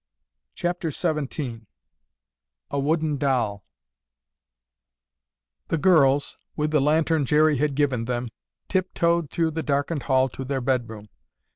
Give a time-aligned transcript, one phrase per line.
[0.55, 1.67] CHAPTER XVII
[2.71, 3.63] A WOODEN DOLL
[5.67, 8.29] The girls, with the lantern Jerry had given them,
[8.67, 11.09] tip toed through the darkened hall to their bedroom.